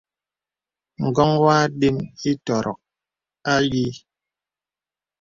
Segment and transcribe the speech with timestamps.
[1.07, 1.97] Ǹgɔ̄ŋ wɔ àdəm
[2.31, 2.79] ìtɔ̀rɔ̀k
[3.51, 3.89] ayìì.